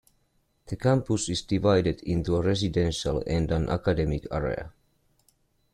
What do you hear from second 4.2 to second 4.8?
area.